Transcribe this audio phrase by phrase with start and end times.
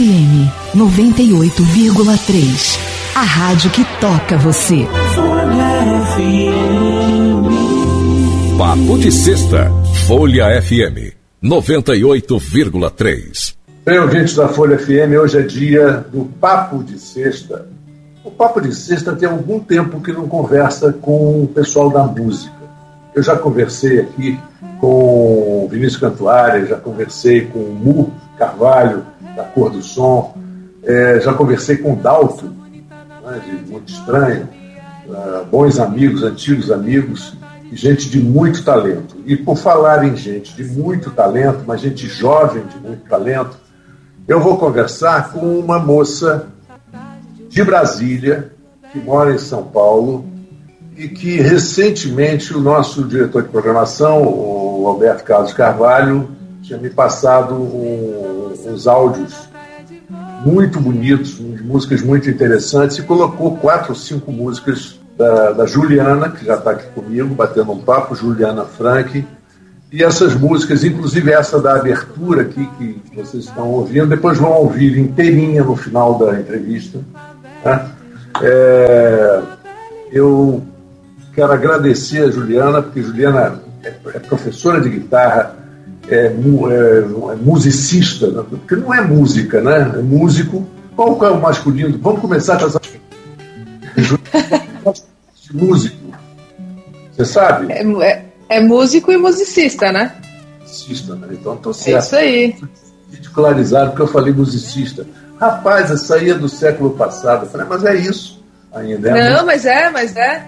[0.00, 2.80] FM 98,3.
[3.14, 4.88] A rádio que toca você.
[5.14, 7.44] Folha FM.
[8.56, 9.70] Papo de Sexta.
[10.06, 11.12] Folha FM
[11.44, 13.54] 98,3.
[13.84, 17.66] Bem, ouvintes da Folha FM, hoje é dia do Papo de Sexta.
[18.24, 22.56] O Papo de Sexta tem algum tempo que não conversa com o pessoal da música.
[23.14, 24.40] Eu já conversei aqui
[24.80, 29.04] com o Vinícius Cantuária, já conversei com o Mu Carvalho,
[29.36, 30.34] da Cor do Som,
[30.82, 32.50] é, já conversei com o Dalton,
[33.24, 34.48] né, de Muito Estranho,
[35.06, 37.36] uh, bons amigos, antigos amigos,
[37.72, 39.16] gente de muito talento.
[39.26, 43.56] E por falar em gente de muito talento, mas gente jovem de muito talento,
[44.26, 46.46] eu vou conversar com uma moça
[47.48, 48.52] de Brasília,
[48.92, 50.24] que mora em São Paulo,
[50.96, 56.28] e que recentemente o nosso diretor de programação, o Alberto Carlos Carvalho,
[56.62, 58.29] tinha me passado um,
[58.70, 59.34] uns áudios
[60.44, 66.44] muito bonitos, músicas muito interessantes, e colocou quatro ou cinco músicas da, da Juliana, que
[66.44, 69.26] já está aqui comigo, batendo um papo, Juliana Frank.
[69.92, 74.96] E essas músicas, inclusive essa da abertura aqui que vocês estão ouvindo, depois vão ouvir
[74.96, 77.00] inteirinha no final da entrevista.
[77.64, 77.90] Né?
[78.40, 79.42] É,
[80.12, 80.62] eu
[81.34, 85.56] quero agradecer a Juliana, porque Juliana é, é professora de guitarra,
[86.10, 88.44] é, é, é musicista, né?
[88.48, 89.92] porque não é música, né?
[89.96, 90.66] É músico.
[90.96, 91.96] Qual é o masculino?
[91.98, 92.80] Vamos começar com essa.
[95.52, 95.96] músico.
[97.12, 97.72] Você sabe?
[97.72, 100.14] É, é, é, músico e musicista, né?
[100.60, 101.28] Musicista, né?
[101.32, 101.96] Então tô certo.
[101.96, 102.56] É isso aí.
[103.10, 105.06] Ridicularizado porque eu falei musicista.
[105.40, 107.46] Rapaz, essa aí é do século passado.
[107.46, 109.10] Eu falei, mas é isso ainda.
[109.10, 110.46] É Não, mas é, mas é.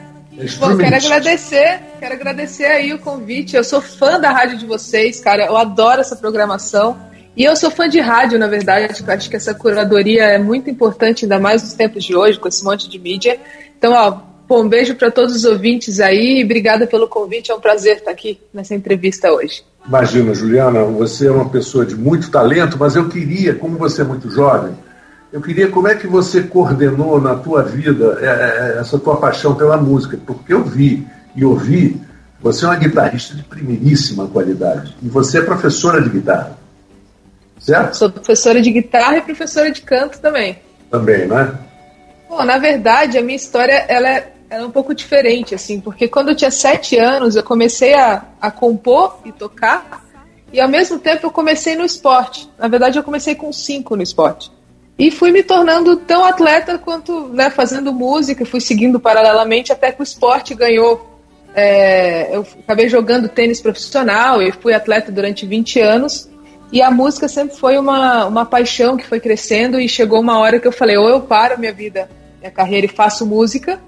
[0.59, 3.55] Bom, quero agradecer, quero agradecer aí o convite.
[3.55, 5.47] Eu sou fã da rádio de vocês, cara.
[5.47, 6.99] Eu adoro essa programação.
[7.37, 8.93] E eu sou fã de rádio, na verdade.
[9.07, 12.65] Acho que essa curadoria é muito importante, ainda mais nos tempos de hoje, com esse
[12.65, 13.39] monte de mídia.
[13.77, 17.51] Então, ó, Bom, um beijo para todos os ouvintes aí e obrigada pelo convite.
[17.51, 19.65] É um prazer estar aqui nessa entrevista hoje.
[19.89, 24.05] Imagina, Juliana, você é uma pessoa de muito talento, mas eu queria, como você é
[24.05, 24.75] muito jovem,
[25.33, 28.27] eu queria como é que você coordenou na tua vida é,
[28.77, 32.01] é, essa tua paixão pela música, porque eu vi e ouvi,
[32.41, 36.59] você é uma guitarrista de primeiríssima qualidade e você é professora de guitarra,
[37.59, 37.97] certo?
[37.97, 40.59] Sou professora de guitarra e professora de canto também.
[40.91, 41.59] Também, né?
[42.29, 46.29] Bom, na verdade, a minha história ela é era um pouco diferente, assim, porque quando
[46.29, 50.05] eu tinha sete anos eu comecei a, a compor e tocar,
[50.53, 52.51] e ao mesmo tempo eu comecei no esporte.
[52.59, 54.53] Na verdade, eu comecei com cinco no esporte.
[54.99, 60.01] E fui me tornando tão atleta quanto, né, fazendo música, fui seguindo paralelamente até que
[60.01, 61.09] o esporte ganhou.
[61.55, 66.29] É, eu acabei jogando tênis profissional e fui atleta durante 20 anos.
[66.71, 70.59] E a música sempre foi uma, uma paixão que foi crescendo e chegou uma hora
[70.59, 72.09] que eu falei, ou eu paro minha vida,
[72.41, 73.79] minha carreira e faço música,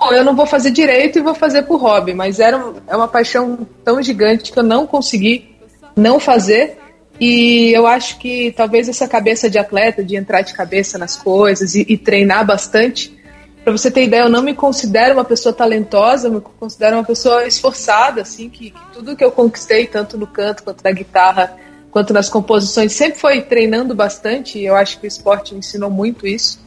[0.00, 3.06] Bom, eu não vou fazer direito e vou fazer por hobby, mas era é uma
[3.06, 5.54] paixão tão gigante que eu não consegui
[5.94, 6.78] não fazer.
[7.20, 11.74] E eu acho que talvez essa cabeça de atleta, de entrar de cabeça nas coisas
[11.74, 13.14] e, e treinar bastante.
[13.62, 17.04] Para você ter ideia, eu não me considero uma pessoa talentosa, eu me considero uma
[17.04, 21.54] pessoa esforçada, assim, que, que tudo que eu conquistei, tanto no canto quanto na guitarra,
[21.90, 24.58] quanto nas composições, sempre foi treinando bastante.
[24.58, 26.58] E eu acho que o esporte me ensinou muito isso.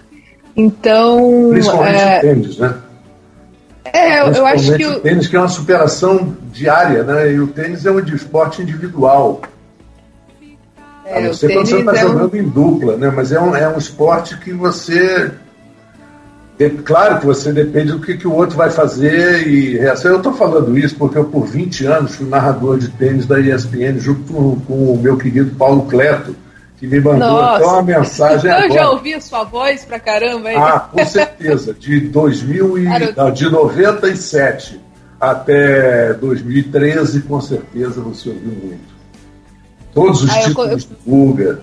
[0.56, 1.50] Então.
[1.50, 2.20] Principalmente é...
[2.20, 2.76] tênis, né?
[3.86, 7.32] É, eu, eu acho que o tênis que é uma superação diária, né?
[7.32, 9.42] E o tênis é um esporte individual.
[11.14, 12.38] É, a não ser quando você está é jogando um...
[12.38, 13.12] em dupla, né?
[13.16, 15.32] Mas é um, é um esporte que você.
[16.60, 20.12] É claro que você depende do que, que o outro vai fazer e reação.
[20.12, 23.98] Eu estou falando isso porque eu, por 20 anos, fui narrador de tênis da ESPN
[23.98, 26.36] junto com, com o meu querido Paulo Cleto
[26.84, 27.56] que me mandou Nossa.
[27.56, 28.68] até uma mensagem então, agora.
[28.68, 30.50] Eu já ouvi a sua voz pra caramba.
[30.50, 30.56] Aí.
[30.58, 31.74] Ah, com certeza.
[31.74, 34.82] De, 2000 e, não, de 97
[35.20, 38.93] até 2013, com certeza você ouviu muito.
[39.94, 41.62] Todos os ah, títulos eu, do Guga.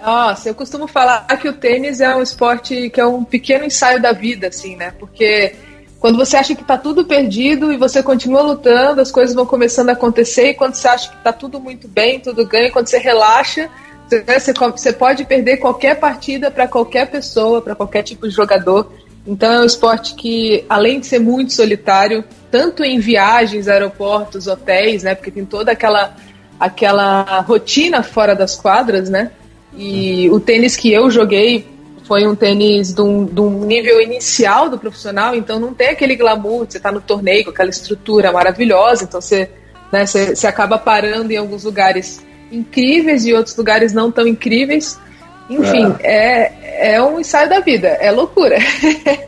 [0.00, 4.00] Nossa, eu costumo falar que o tênis é um esporte que é um pequeno ensaio
[4.00, 4.92] da vida, assim, né?
[4.98, 5.54] Porque
[5.98, 9.90] quando você acha que está tudo perdido e você continua lutando, as coisas vão começando
[9.90, 12.98] a acontecer, e quando você acha que está tudo muito bem, tudo ganha, quando você
[12.98, 13.68] relaxa,
[14.08, 18.92] você, você pode perder qualquer partida para qualquer pessoa, para qualquer tipo de jogador.
[19.26, 25.02] Então é um esporte que, além de ser muito solitário, tanto em viagens, aeroportos, hotéis,
[25.02, 25.14] né?
[25.14, 26.16] Porque tem toda aquela,
[26.58, 29.30] aquela rotina fora das quadras, né?
[29.76, 31.66] E o tênis que eu joguei
[32.04, 36.16] foi um tênis de um, de um nível inicial do profissional, então não tem aquele
[36.16, 39.50] glamour você tá no torneio com aquela estrutura maravilhosa, então você,
[39.92, 44.98] né, você, você acaba parando em alguns lugares incríveis e outros lugares não tão incríveis.
[45.50, 46.94] Enfim, é.
[46.94, 48.58] é, um ensaio da vida, é loucura.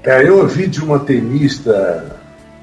[0.03, 2.17] É, eu ouvi de uma tenista,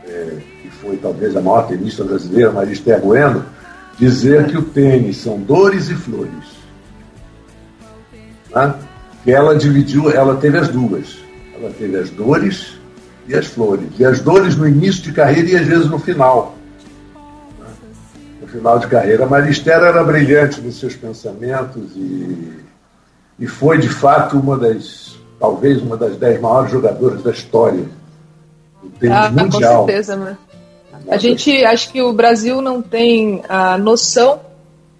[0.07, 0.31] é,
[0.61, 3.45] que foi talvez a maior tenista brasileira, Marista Bueno,
[3.97, 6.57] dizer que o tênis são dores e flores.
[8.53, 8.73] Né?
[9.23, 11.17] Que ela dividiu, ela teve as duas.
[11.55, 12.77] Ela teve as dores
[13.27, 13.89] e as flores.
[13.97, 16.55] E as dores no início de carreira e às vezes no final.
[17.59, 17.65] Né?
[18.41, 19.25] No final de carreira.
[19.25, 22.53] A Maristela era brilhante nos seus pensamentos e,
[23.39, 27.85] e foi, de fato, uma das, talvez, uma das dez maiores jogadoras da história
[28.81, 29.81] do tênis ah, mundial.
[29.81, 30.37] Com certeza, né?
[31.09, 34.41] A gente acho que o Brasil não tem a noção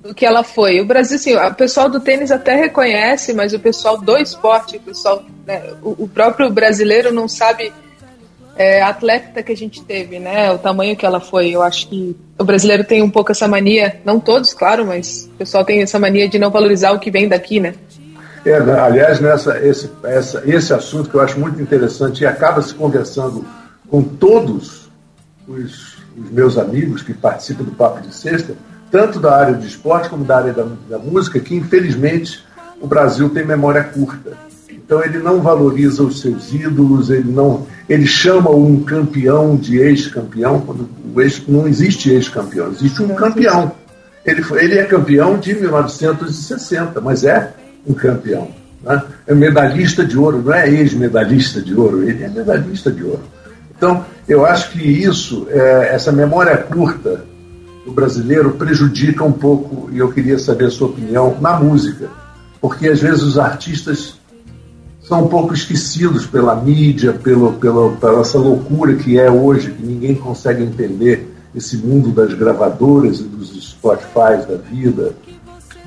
[0.01, 0.80] do que ela foi.
[0.80, 4.80] O Brasil, sim, o pessoal do tênis até reconhece, mas o pessoal do esporte, o
[4.80, 7.74] pessoal, né, o, próprio brasileiro não sabe
[8.56, 10.51] é, a atleta que a gente teve, né?
[10.51, 11.50] O tamanho que ela foi.
[11.50, 15.38] Eu acho que o brasileiro tem um pouco essa mania, não todos, claro, mas o
[15.38, 17.74] pessoal tem essa mania de não valorizar o que vem daqui, né?
[18.45, 22.74] É, aliás, nessa, esse, essa, esse assunto que eu acho muito interessante e acaba se
[22.74, 23.45] conversando
[23.89, 24.89] com todos
[25.48, 28.56] os, os meus amigos que participam do Papo de Sexta,
[28.92, 32.44] tanto da área de esporte como da área da, da música, que infelizmente
[32.81, 34.34] o Brasil tem memória curta.
[34.69, 40.62] Então ele não valoriza os seus ídolos, ele não, ele chama um campeão de ex-campeão,
[40.62, 43.72] quando o ex não existe ex-campeão, existe um campeão.
[44.25, 47.54] Ele, foi, ele é campeão de 1960, mas é
[47.86, 48.50] um campeão.
[48.81, 49.02] Né?
[49.25, 53.24] É medalhista de ouro, não é ex-medalhista de ouro, ele é medalhista de ouro.
[53.78, 57.24] Então, eu acho que isso, é, essa memória curta
[57.86, 62.10] do brasileiro prejudica um pouco, e eu queria saber a sua opinião, na música.
[62.60, 64.18] Porque às vezes os artistas
[65.02, 69.86] são um pouco esquecidos pela mídia, pelo, pelo, pela essa loucura que é hoje, que
[69.86, 75.14] ninguém consegue entender esse mundo das gravadoras e dos Spotify da vida.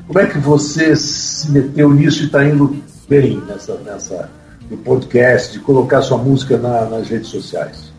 [0.06, 2.76] Como é que você se meteu nisso e está indo
[3.08, 4.30] bem nessa, nessa,
[4.70, 7.90] no podcast, de colocar sua música na, nas redes sociais?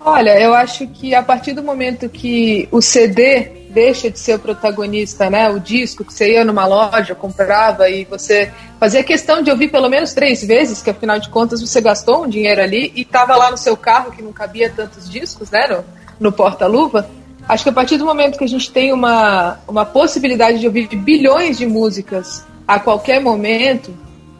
[0.00, 4.38] Olha, eu acho que a partir do momento que o CD deixa de ser o
[4.38, 5.50] protagonista, né?
[5.50, 8.50] O disco que você ia numa loja, comprava e você
[8.80, 12.28] fazia questão de ouvir pelo menos três vezes, que afinal de contas você gastou um
[12.28, 15.66] dinheiro ali e estava lá no seu carro que não cabia tantos discos, né?
[15.66, 15.84] No,
[16.20, 17.10] no porta-luva.
[17.46, 20.88] Acho que a partir do momento que a gente tem uma, uma possibilidade de ouvir
[20.88, 23.92] bilhões de músicas a qualquer momento,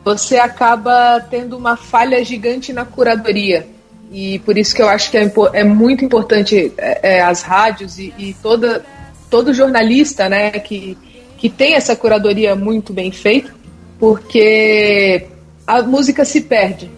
[0.07, 3.67] você acaba tendo uma falha gigante na curadoria.
[4.13, 7.99] E por isso que eu acho que é, é muito importante é, é, as rádios
[7.99, 8.87] e, e, toda,
[9.29, 10.97] todo jornalista né, que,
[11.37, 13.53] que tem essa curadoria muito bem feita,
[13.99, 15.27] porque
[15.67, 16.89] a música se perde.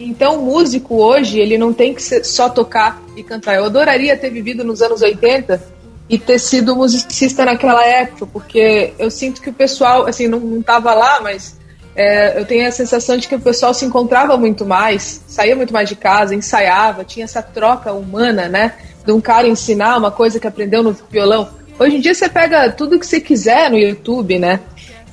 [0.00, 3.54] Então, o músico hoje, ele não tem que só tocar e cantar.
[3.54, 5.62] Eu adoraria ter vivido nos anos 80
[6.08, 10.92] e ter sido musicista naquela época, porque eu sinto que o pessoal, assim, não estava
[10.94, 11.56] lá, mas
[11.96, 15.72] é, eu tenho a sensação de que o pessoal se encontrava muito mais, saía muito
[15.72, 18.74] mais de casa, ensaiava, tinha essa troca humana, né?
[19.04, 21.48] De um cara ensinar uma coisa que aprendeu no violão.
[21.78, 24.60] Hoje em dia você pega tudo que você quiser no YouTube, né?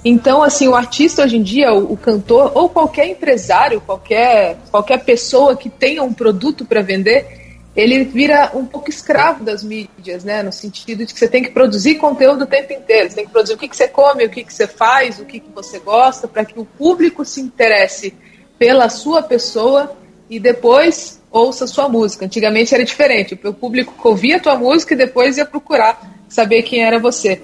[0.04, 5.06] Então, assim, o artista hoje em dia, o, o cantor, ou qualquer empresário, qualquer, qualquer
[5.06, 7.43] pessoa que tenha um produto para vender,
[7.76, 10.44] ele vira um pouco escravo das mídias, né?
[10.44, 13.10] No sentido de que você tem que produzir conteúdo o tempo inteiro.
[13.10, 15.26] Você tem que produzir o que, que você come, o que, que você faz, o
[15.26, 18.14] que, que você gosta, para que o público se interesse
[18.60, 19.98] pela sua pessoa
[20.30, 22.26] e depois ouça sua música.
[22.26, 23.40] Antigamente era diferente.
[23.44, 26.00] O público ouvia a tua música e depois ia procurar
[26.30, 27.42] saber quem era você.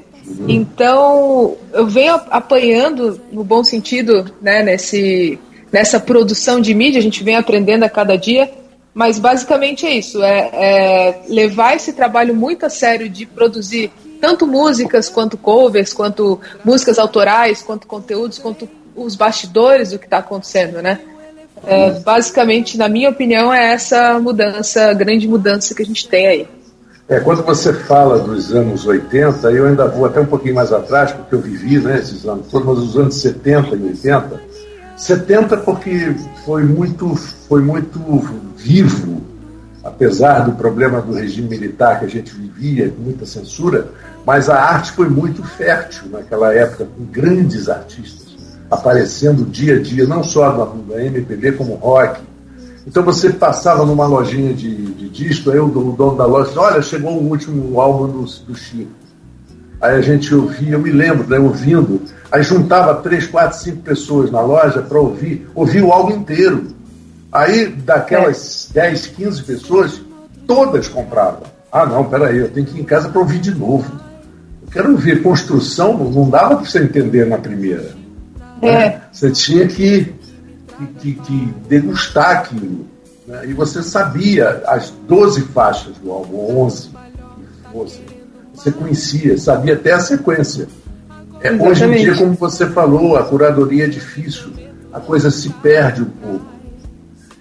[0.47, 5.39] Então, eu venho apanhando, no bom sentido, né, nesse,
[5.71, 8.58] nessa produção de mídia, a gente vem aprendendo a cada dia
[8.99, 14.45] mas basicamente é isso: é, é, levar esse trabalho muito a sério de produzir tanto
[14.45, 20.81] músicas quanto covers, quanto músicas autorais, quanto conteúdos, quanto os bastidores do que está acontecendo,
[20.81, 20.99] né?
[21.65, 26.47] É, basicamente, na minha opinião, é essa mudança, grande mudança que a gente tem aí.
[27.07, 31.13] É, quando você fala dos anos 80, eu ainda vou até um pouquinho mais atrás,
[31.13, 34.41] porque eu vivi né, esses anos todos, mas os anos 70 e 80,
[34.99, 36.13] 70 porque
[36.45, 37.99] foi muito, foi muito
[38.55, 39.21] vivo,
[39.83, 43.87] apesar do problema do regime militar que a gente vivia, com muita censura,
[44.25, 48.29] mas a arte foi muito fértil naquela época, com grandes artistas
[48.69, 52.21] aparecendo dia a dia, não só da, MPB, como rock.
[52.85, 56.59] Então você passava numa lojinha de, de disco, aí o, o dono da loja disse,
[56.59, 58.91] olha, chegou o último álbum do, do Chico.
[59.81, 64.29] Aí a gente ouvia, eu me lembro, né, ouvindo, aí juntava três, quatro, cinco pessoas
[64.29, 66.67] na loja para ouvir, ouvir o álbum inteiro.
[67.31, 68.81] Aí, daquelas é.
[68.81, 70.01] 10, 15 pessoas,
[70.45, 71.43] todas compravam.
[71.71, 73.89] Ah, não, peraí, eu tenho que ir em casa para ouvir de novo.
[74.63, 77.91] Eu quero ver construção, não dava para você entender na primeira.
[78.61, 78.71] É.
[78.71, 79.01] Né?
[79.11, 80.13] Você tinha que,
[80.99, 82.85] que, que degustar aquilo.
[83.27, 83.45] Né?
[83.47, 88.18] E você sabia as 12 faixas do álbum, 11 que fossem.
[88.59, 90.67] Você conhecia, sabia até a sequência.
[91.41, 94.49] É, hoje em dia, como você falou, a curadoria é difícil,
[94.91, 96.45] a coisa se perde um pouco.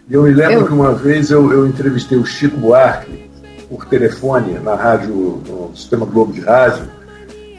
[0.08, 0.66] Eu me lembro eu...
[0.66, 3.28] que uma vez eu, eu entrevistei o Chico Buarque
[3.68, 6.84] por telefone na rádio, no Sistema Globo de Rádio,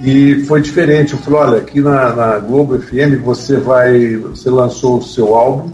[0.02, 1.12] e foi diferente.
[1.12, 4.16] Eu falei, olha, aqui na, na Globo FM você vai.
[4.16, 5.74] Você lançou o seu álbum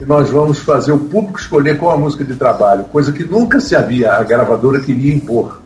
[0.00, 3.60] e nós vamos fazer o público escolher qual a música de trabalho, coisa que nunca
[3.60, 5.65] se havia, a gravadora queria impor.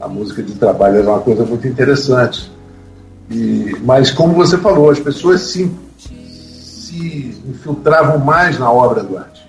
[0.00, 2.50] A música de trabalho era uma coisa muito interessante.
[3.30, 9.48] E, mas como você falou, as pessoas se, se infiltravam mais na obra do artista.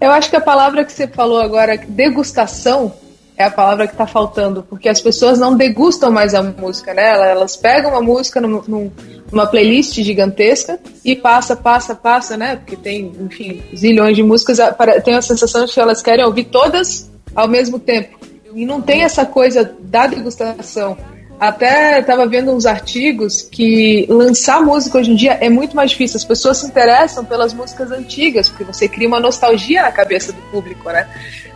[0.00, 2.92] Eu acho que a palavra que você falou agora, degustação,
[3.36, 7.30] é a palavra que está faltando, porque as pessoas não degustam mais a música, né?
[7.30, 8.90] Elas pegam uma música num,
[9.30, 12.56] numa playlist gigantesca e passa, passa, passa, né?
[12.56, 14.58] Porque tem, enfim, zilhões de músicas,
[15.04, 18.18] tem a sensação de que elas querem ouvir todas ao mesmo tempo.
[18.56, 20.96] E não tem essa coisa da degustação.
[21.38, 26.16] Até estava vendo uns artigos que lançar música hoje em dia é muito mais difícil.
[26.16, 30.40] As pessoas se interessam pelas músicas antigas, porque você cria uma nostalgia na cabeça do
[30.50, 31.06] público, né?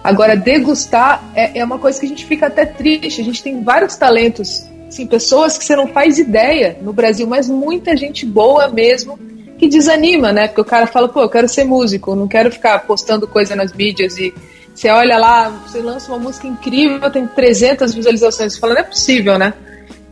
[0.05, 3.23] Agora, degustar é, é uma coisa que a gente fica até triste.
[3.23, 7.49] A gente tem vários talentos, sim, pessoas que você não faz ideia no Brasil, mas
[7.49, 9.19] muita gente boa mesmo
[9.57, 10.49] que desanima, né?
[10.49, 13.73] Porque o cara fala, pô, eu quero ser músico, não quero ficar postando coisa nas
[13.73, 14.35] mídias e
[14.81, 18.85] você olha lá, você lança uma música incrível, tem 300 visualizações, você fala, não é
[18.85, 19.53] possível, né?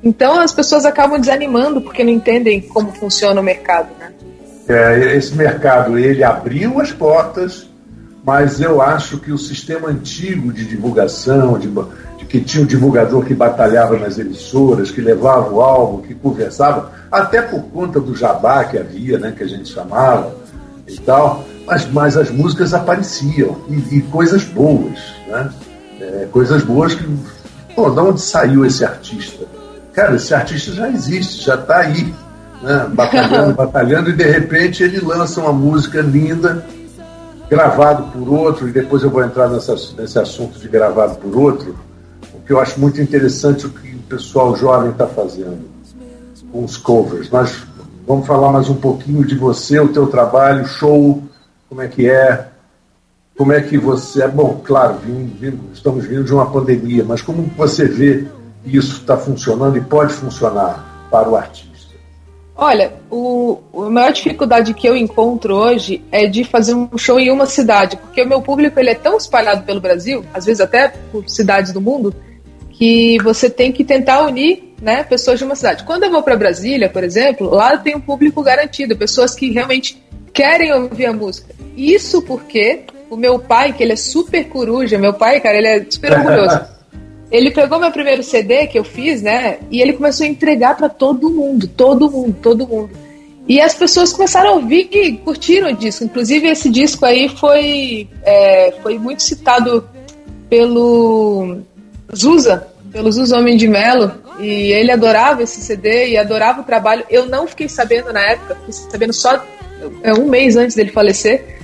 [0.05, 4.13] Então as pessoas acabam desanimando porque não entendem como funciona o mercado, né?
[4.69, 7.67] É, esse mercado, ele abriu as portas,
[8.23, 11.69] mas eu acho que o sistema antigo de divulgação, de,
[12.19, 16.15] de que tinha o um divulgador que batalhava nas emissoras, que levava o álbum, que
[16.15, 20.37] conversava, até por conta do jabá que havia, né, que a gente chamava
[20.87, 24.99] e tal, mas, mas as músicas apareciam, e, e coisas boas,
[25.29, 25.51] né?
[26.01, 27.07] É, coisas boas que,
[27.75, 29.45] pô, de onde saiu esse artista?
[29.93, 32.15] Cara, esse artista já existe, já está aí,
[32.63, 32.87] né?
[32.95, 36.65] batalhando, batalhando, e de repente ele lança uma música linda,
[37.51, 41.77] gravado por outro, e depois eu vou entrar nessa, nesse assunto de gravado por outro,
[42.33, 45.69] porque eu acho muito interessante o que o pessoal jovem está fazendo
[46.51, 47.29] com os covers.
[47.31, 47.63] Mas
[48.07, 51.23] vamos falar mais um pouquinho de você, o teu trabalho, show,
[51.69, 52.47] como é que é,
[53.37, 54.23] como é que você.
[54.23, 54.99] É bom, claro,
[55.73, 58.27] estamos vindo de uma pandemia, mas como você vê
[58.65, 61.69] isso está funcionando e pode funcionar para o artista?
[62.61, 67.31] Olha, o, a maior dificuldade que eu encontro hoje é de fazer um show em
[67.31, 70.89] uma cidade, porque o meu público ele é tão espalhado pelo Brasil, às vezes até
[71.13, 72.13] por cidades do mundo,
[72.71, 75.85] que você tem que tentar unir né, pessoas de uma cidade.
[75.85, 80.03] Quando eu vou para Brasília, por exemplo, lá tem um público garantido, pessoas que realmente
[80.33, 81.55] querem ouvir a música.
[81.79, 85.87] Isso porque o meu pai, que ele é super coruja, meu pai, cara, ele é
[85.89, 86.61] super orgulhoso.
[87.31, 89.59] Ele pegou meu primeiro CD que eu fiz, né?
[89.71, 92.89] E ele começou a entregar para todo mundo, todo mundo, todo mundo.
[93.47, 96.05] E as pessoas começaram a ouvir e curtiram o disco.
[96.05, 99.87] Inclusive, esse disco aí foi, é, foi muito citado
[100.49, 101.59] pelo
[102.17, 104.11] Zusa, pelo Zusa Homem de Melo.
[104.41, 107.05] E ele adorava esse CD e adorava o trabalho.
[107.11, 109.45] Eu não fiquei sabendo na época, fiquei sabendo só
[110.03, 111.58] é, um mês antes dele falecer.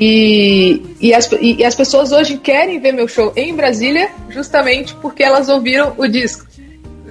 [0.00, 5.24] E, e, as, e, as pessoas hoje querem ver meu show em Brasília justamente porque
[5.24, 6.46] elas ouviram o disco.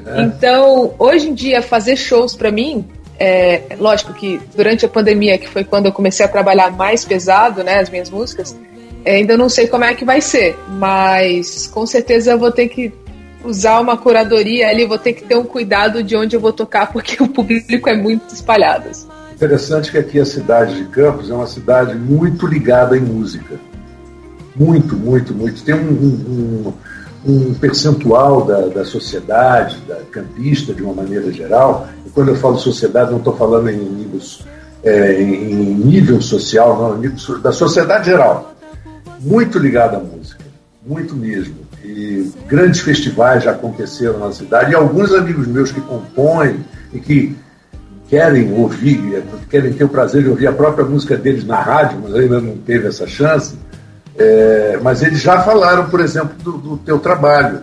[0.05, 0.21] É.
[0.21, 2.85] Então, hoje em dia, fazer shows para mim,
[3.19, 7.63] é, lógico que durante a pandemia, que foi quando eu comecei a trabalhar mais pesado,
[7.63, 8.55] né, as minhas músicas,
[9.03, 12.69] é, ainda não sei como é que vai ser, mas com certeza eu vou ter
[12.69, 12.93] que
[13.43, 16.91] usar uma curadoria ali, vou ter que ter um cuidado de onde eu vou tocar,
[16.91, 18.89] porque o público é muito espalhado.
[19.37, 23.59] Interessante que aqui a cidade de Campos é uma cidade muito ligada em música.
[24.55, 25.63] Muito, muito, muito.
[25.63, 26.73] Tem um, um,
[27.23, 32.57] um percentual da, da sociedade, da campista de uma maneira geral, e quando eu falo
[32.57, 34.39] sociedade, não estou falando em, níveis,
[34.83, 38.55] é, em nível social, não, nível, da sociedade geral.
[39.19, 40.43] Muito ligada à música,
[40.83, 41.57] muito mesmo.
[41.85, 47.35] E grandes festivais já aconteceram na cidade, e alguns amigos meus que compõem e que
[48.09, 52.15] querem ouvir, querem ter o prazer de ouvir a própria música deles na rádio, mas
[52.15, 53.57] ainda não teve essa chance.
[54.17, 57.61] É, mas eles já falaram, por exemplo, do, do teu trabalho.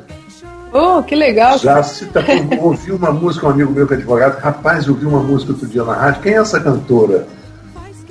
[0.73, 1.57] Oh, que legal!
[1.59, 2.21] Já tá,
[2.61, 5.85] ouvi uma música, um amigo meu que é advogado, rapaz, ouvi uma música outro dia
[5.85, 7.27] na rádio, quem é essa cantora?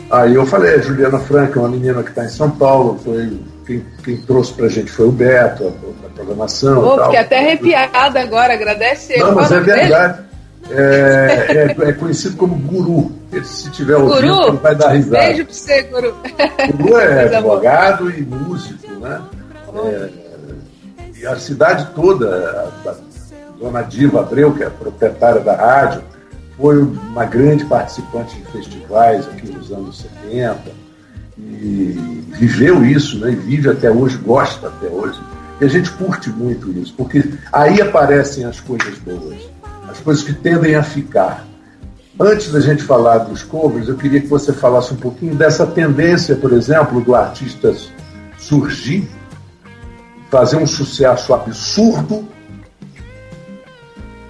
[0.10, 3.84] Aí eu falei, é Juliana Franca, uma menina que está em São Paulo, foi quem,
[4.04, 6.86] quem trouxe pra gente foi o Beto, a, a programação.
[6.86, 10.33] Oh, fiquei até arrepiada agora, agradece Não, mas é verdade.
[10.76, 13.12] É, é, é conhecido como guru.
[13.44, 14.58] Se tiver ouvindo, Guru?
[14.58, 15.18] vai dar risada.
[15.18, 16.16] Beijo pra você, Guru.
[16.78, 19.22] Guru é advogado e músico, né?
[19.76, 20.10] É,
[21.18, 22.96] e a cidade toda, a, a
[23.60, 26.04] dona Diva Abreu, que é a proprietária da rádio,
[26.58, 30.84] foi uma grande participante de festivais aqui nos anos 70
[31.38, 33.32] e viveu isso, né?
[33.32, 35.20] E vive até hoje, gosta até hoje.
[35.60, 39.38] E a gente curte muito isso, porque aí aparecem as coisas boas,
[39.94, 41.46] as coisas que tendem a ficar.
[42.20, 46.36] Antes da gente falar dos covers, eu queria que você falasse um pouquinho dessa tendência,
[46.36, 47.74] por exemplo, do artista
[48.38, 49.08] surgir,
[50.30, 52.28] fazer um sucesso absurdo,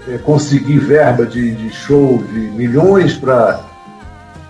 [0.07, 3.61] eh, conseguir verba de, de show de milhões para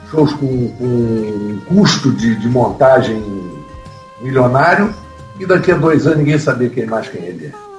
[0.10, 3.24] shows com, com um custo de, de montagem
[4.22, 4.94] milionário,
[5.40, 7.73] e daqui a dois anos ninguém saber quem mais quem ele é.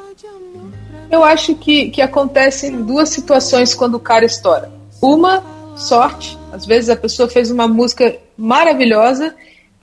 [1.15, 4.69] Eu acho que, que acontecem duas situações quando o cara estoura.
[5.01, 5.45] Uma,
[5.77, 6.37] sorte.
[6.53, 9.33] Às vezes a pessoa fez uma música maravilhosa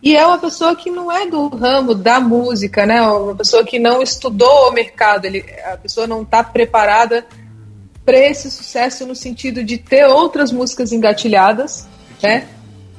[0.03, 3.01] e é uma pessoa que não é do ramo da música, né?
[3.01, 5.23] Uma pessoa que não estudou o mercado.
[5.23, 7.25] Ele, a pessoa não está preparada
[8.05, 11.87] para esse sucesso no sentido de ter outras músicas engatilhadas,
[12.21, 12.45] né?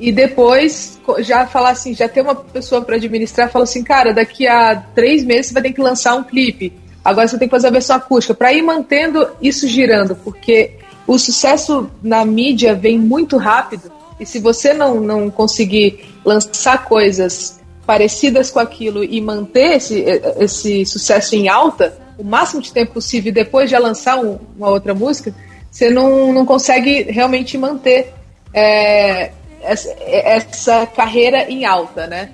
[0.01, 4.49] E depois já falar assim, já ter uma pessoa para administrar, fala assim, cara, daqui
[4.49, 6.81] a três meses você vai ter que lançar um clipe.
[7.05, 10.73] Agora você tem que fazer a versão acústica para ir mantendo isso girando, porque
[11.07, 13.91] o sucesso na mídia vem muito rápido
[14.21, 20.05] e se você não, não conseguir lançar coisas parecidas com aquilo e manter esse,
[20.39, 24.69] esse sucesso em alta o máximo de tempo possível e depois já lançar um- uma
[24.69, 25.35] outra música,
[25.71, 28.13] você não, não consegue realmente manter
[28.55, 29.33] é,
[29.63, 32.31] essa, essa carreira em alta, né?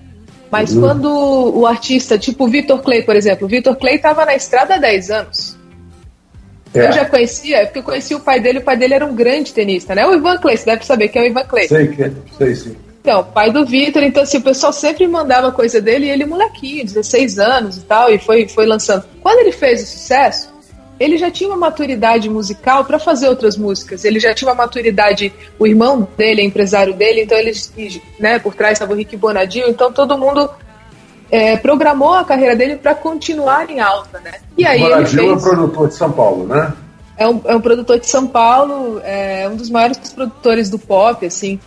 [0.51, 4.35] Mas quando o artista, tipo o Vitor Clay, por exemplo, o Vitor Clay estava na
[4.35, 5.59] estrada há 10 anos.
[6.75, 9.15] É, Eu já conhecia, porque eu conheci o pai dele, o pai dele era um
[9.15, 10.07] grande tenista, né?
[10.07, 11.69] O Ivan Clay, você deve saber quem é o Ivan Clay.
[11.69, 12.77] sei que sei sim.
[13.01, 16.85] Então, pai do Vitor, então assim, o pessoal sempre mandava coisa dele e ele molequinho,
[16.85, 19.05] 16 anos e tal, e foi, foi lançando.
[19.23, 20.51] Quando ele fez o sucesso,
[20.99, 24.05] ele já tinha uma maturidade musical para fazer outras músicas.
[24.05, 27.73] Ele já tinha uma maturidade, o irmão dele é empresário dele, então eles,
[28.19, 30.51] né, por trás estava o Rick Bonadinho, então todo mundo
[31.31, 34.33] é, programou a carreira dele para continuar em alta, né?
[34.57, 35.43] E aí ele Bonadil é fez...
[35.43, 36.73] produtor de São Paulo, né?
[37.17, 41.25] É um, é um produtor de São Paulo, é um dos maiores produtores do pop,
[41.27, 41.59] assim.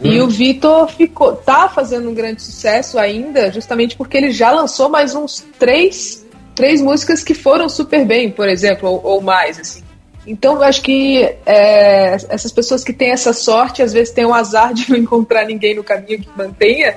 [0.00, 4.88] E o Vitor ficou, tá fazendo um grande sucesso ainda, justamente porque ele já lançou
[4.88, 6.21] mais uns três,
[6.54, 9.82] três músicas que foram super bem, por exemplo, ou, ou mais, assim.
[10.26, 14.32] Então, eu acho que é, essas pessoas que têm essa sorte, às vezes têm o
[14.32, 16.94] azar de não encontrar ninguém no caminho que mantenha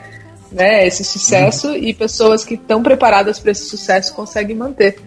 [0.51, 4.97] né, esse sucesso, e pessoas que estão preparadas para esse sucesso conseguem manter.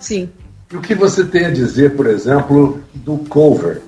[0.00, 0.28] Sim.
[0.70, 3.80] E o que você tem a dizer, por exemplo, do cover?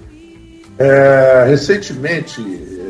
[0.79, 2.41] É, recentemente,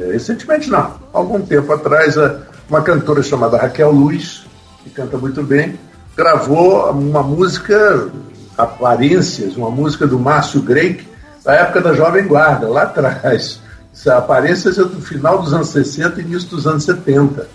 [0.02, 4.44] é, recentemente não, algum tempo atrás, a- uma cantora chamada Raquel Luiz,
[4.84, 5.78] que canta muito bem,
[6.16, 8.08] gravou uma música,
[8.56, 11.06] Aparências, uma música do Márcio Greik,
[11.44, 13.60] da época da Jovem Guarda, lá atrás.
[14.06, 17.46] Aparências é do final dos anos 60 e início dos anos 70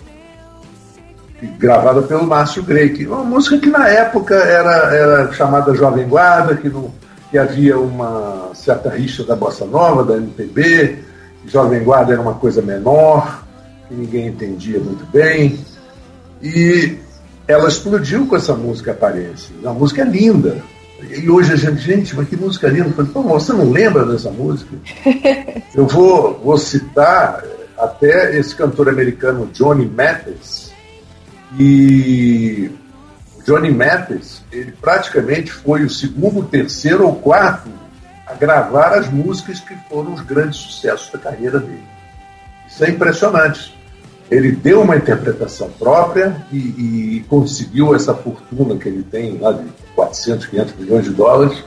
[1.58, 3.06] gravada pelo Márcio Greik.
[3.06, 6.92] Uma música que na época era, era chamada Jovem Guarda, que, não,
[7.30, 10.98] que havia uma certa rixa da Bossa Nova, da MPB,
[11.46, 13.44] Jovem Guarda era uma coisa menor,
[13.88, 15.58] que ninguém entendia muito bem.
[16.42, 16.98] E
[17.48, 19.54] ela explodiu com essa música Aparência.
[19.64, 20.62] A música é linda.
[21.00, 22.90] E hoje a gente, gente, mas que música linda.
[22.90, 24.76] Falei, Pô, você não lembra dessa música?
[25.74, 27.42] Eu vou, vou citar
[27.76, 30.68] até esse cantor americano Johnny Mathis,
[31.56, 32.70] e
[33.46, 37.70] Johnny Mathis, ele praticamente foi o segundo, terceiro ou quarto
[38.26, 41.84] a gravar as músicas que foram os grandes sucessos da carreira dele.
[42.68, 43.74] Isso é impressionante.
[44.30, 46.56] Ele deu uma interpretação própria e,
[47.16, 49.64] e conseguiu essa fortuna que ele tem lá de
[49.94, 51.64] 400, 500 milhões de dólares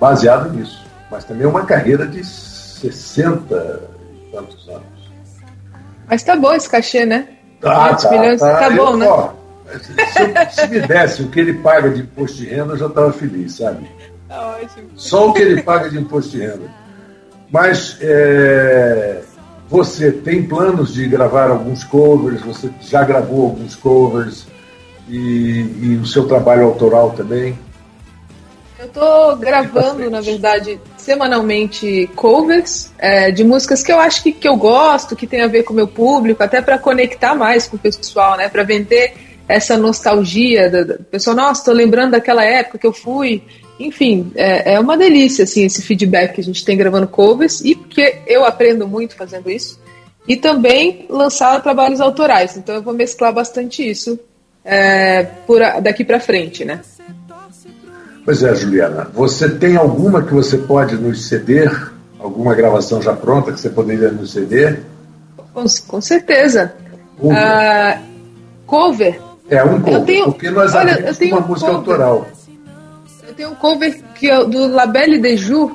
[0.00, 0.82] baseado nisso.
[1.10, 3.80] Mas também uma carreira de 60
[4.14, 4.82] e tantos anos.
[6.08, 7.28] Mas tá bom esse cachê, né?
[7.60, 9.06] Tá, 500 milhões, tá Eu, bom, né?
[9.06, 9.30] ó,
[9.80, 12.86] se, eu- se me desse o que ele paga de imposto de renda, eu já
[12.86, 13.86] estava feliz, sabe?
[14.28, 14.88] Tá ótimo.
[14.96, 16.70] Só o que ele paga de imposto de renda.
[17.50, 19.20] Mas é,
[19.72, 24.46] você tem planos de gravar alguns covers, você já gravou alguns covers
[25.08, 27.58] e, e o seu trabalho autoral também.
[28.78, 34.46] Eu tô gravando, na verdade, semanalmente covers é, de músicas que eu acho que, que
[34.46, 37.76] eu gosto, que tem a ver com o meu público, até para conectar mais com
[37.76, 38.50] o pessoal, né?
[38.50, 39.14] Para vender
[39.48, 41.34] essa nostalgia do, do pessoal.
[41.34, 43.42] Nossa, tô lembrando daquela época que eu fui
[43.86, 47.74] enfim, é, é uma delícia assim esse feedback que a gente tem gravando covers e
[47.74, 49.80] porque eu aprendo muito fazendo isso
[50.26, 52.56] e também lançar trabalhos autorais.
[52.56, 54.18] Então eu vou mesclar bastante isso
[54.64, 56.80] é, por daqui para frente, né?
[58.24, 59.10] Pois é, Juliana.
[59.14, 61.90] Você tem alguma que você pode nos ceder?
[62.20, 64.82] Alguma gravação já pronta que você poderia nos ceder?
[65.52, 66.72] Com, com certeza.
[67.20, 67.98] Um uh,
[68.64, 69.20] cover.
[69.50, 69.94] É, um cover.
[69.94, 71.90] Eu tenho, porque nós olha, abrimos eu tenho uma um música cover.
[71.90, 72.28] autoral.
[73.32, 75.74] Eu tenho um cover que é do Labelle de Jour.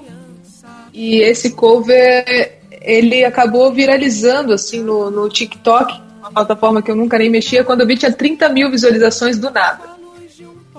[0.94, 7.18] E esse cover ele acabou viralizando assim no, no TikTok, uma plataforma que eu nunca
[7.18, 7.64] nem mexia.
[7.64, 9.82] Quando eu vi, tinha 30 mil visualizações do nada.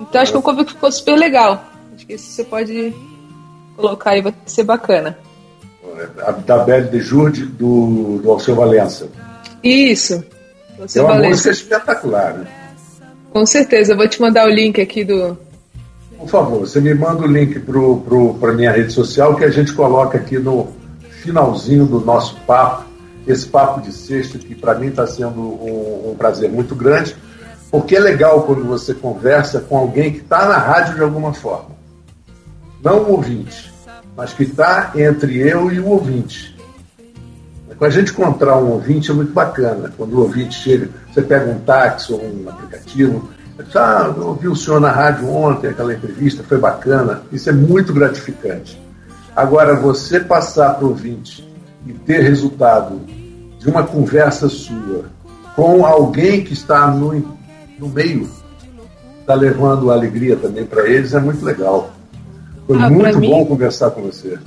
[0.01, 1.65] Então acho que é um cover que ficou super legal.
[1.97, 2.95] Acho que isso você pode
[3.75, 5.19] colocar aí, vai ser bacana.
[6.25, 9.09] A da Belle de Jurde do, do Alceu Valença.
[9.65, 10.25] Isso.
[10.79, 11.31] Você é uma Valença.
[11.31, 12.35] música espetacular.
[12.35, 12.47] Né?
[13.33, 15.48] Com certeza, eu vou te mandar o link aqui do.
[16.19, 17.63] Por favor, você me manda o link
[18.41, 20.69] para minha rede social que a gente coloca aqui no
[21.23, 22.87] finalzinho do nosso papo.
[23.27, 27.15] Esse papo de sexta que para mim está sendo um, um prazer muito grande,
[27.71, 31.77] porque é legal quando você conversa com alguém que está na rádio de alguma forma.
[32.83, 33.73] Não um ouvinte,
[34.17, 36.57] mas que está entre eu e o ouvinte.
[37.79, 39.93] Quando a gente encontrar um ouvinte é muito bacana.
[39.97, 43.29] Quando o ouvinte chega, você pega um táxi ou um aplicativo,
[43.75, 47.23] ah, eu ouvi o senhor na rádio ontem, aquela entrevista, foi bacana.
[47.33, 48.81] Isso é muito gratificante.
[49.35, 51.49] Agora, você passar para o ouvinte
[51.87, 53.01] e ter resultado
[53.59, 55.05] de uma conversa sua
[55.57, 57.13] com alguém que está no,
[57.79, 58.29] no meio,
[59.21, 61.91] está levando alegria também para eles, é muito legal.
[62.67, 64.39] Foi Ah, muito mim- bom conversar com você.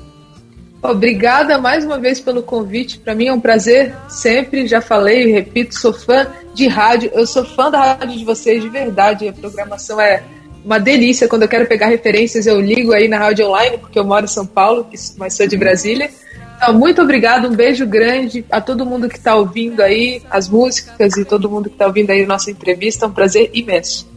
[0.81, 2.97] Obrigada mais uma vez pelo convite.
[2.97, 4.67] Para mim é um prazer sempre.
[4.67, 7.11] Já falei e repito, sou fã de rádio.
[7.13, 9.27] Eu sou fã da rádio de vocês de verdade.
[9.27, 10.23] A programação é
[10.65, 11.27] uma delícia.
[11.27, 14.29] Quando eu quero pegar referências, eu ligo aí na rádio online, porque eu moro em
[14.29, 16.09] São Paulo, mas sou de Brasília.
[16.57, 21.17] Então, muito obrigado, um beijo grande a todo mundo que está ouvindo aí as músicas
[21.17, 23.05] e todo mundo que está ouvindo aí a nossa entrevista.
[23.05, 24.07] É um prazer imenso.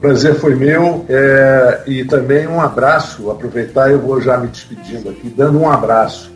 [0.00, 3.30] Prazer foi meu é, e também um abraço.
[3.30, 6.30] Aproveitar, eu vou já me despedindo aqui, dando um abraço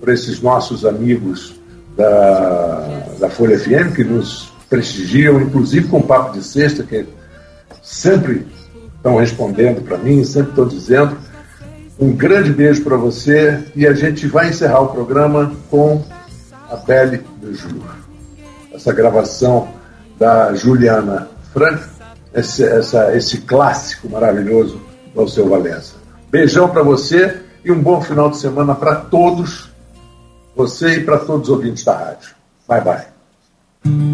[0.00, 1.54] para esses nossos amigos
[1.96, 7.06] da, da Folha FM que nos prestigiam, inclusive com o Papo de Sexta, que
[7.80, 8.46] sempre
[8.96, 11.16] estão respondendo para mim, sempre estão dizendo.
[12.00, 16.02] Um grande beijo para você e a gente vai encerrar o programa com
[16.68, 17.94] a Belle do Jur.
[18.72, 19.68] Essa gravação
[20.18, 21.93] da Juliana Frank,
[22.34, 24.80] esse, essa, esse clássico maravilhoso
[25.14, 25.94] do Alceu Valença.
[26.30, 29.70] Beijão para você e um bom final de semana para todos,
[30.54, 32.34] você e para todos os ouvintes da rádio.
[32.68, 34.13] Bye, bye.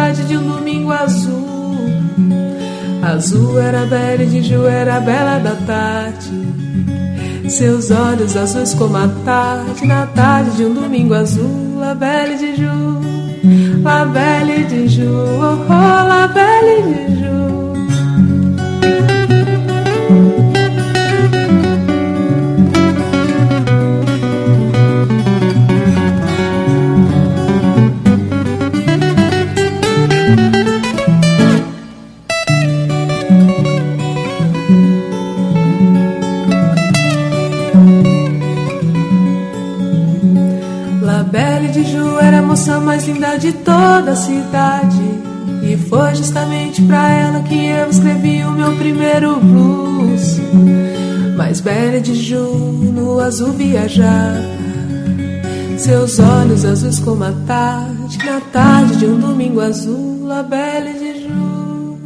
[3.11, 6.31] Azul era bela de Ju era bela da tarde.
[7.49, 11.77] Seus olhos azuis como a tarde, na tarde de um domingo azul.
[11.77, 17.60] La belle de Ju, la belle de Ju, oh, oh la de Ju.
[42.91, 45.01] Mais linda de toda a cidade.
[45.63, 50.41] E foi justamente pra ela que eu escrevi o meu primeiro blues.
[51.37, 52.51] Mas Belle de Ju
[52.93, 54.41] no azul viajava.
[55.77, 60.27] Seus olhos azuis como a tarde, na tarde de um domingo azul.
[60.27, 61.97] La Belle de Ju.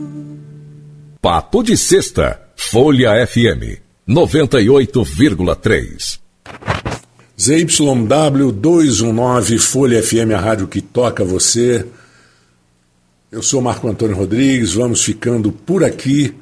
[1.19, 6.24] Papo de Sexta, Folha FM 98,3.
[7.37, 11.85] ZYW 219, Folha FM, a rádio que toca você.
[13.29, 16.33] Eu sou Marco Antônio Rodrigues, vamos ficando por aqui.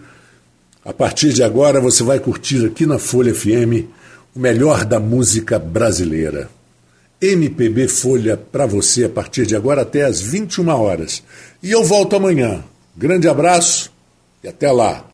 [0.86, 3.90] A partir de agora você vai curtir aqui na Folha FM
[4.36, 6.48] o melhor da música brasileira.
[7.20, 11.24] MPB Folha para você a partir de agora até às 21 horas.
[11.64, 12.64] E eu volto amanhã.
[12.96, 13.92] Grande abraço
[14.44, 15.04] e até lá.